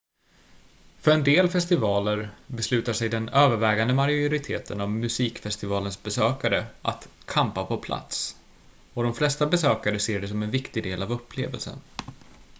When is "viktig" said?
10.51-10.83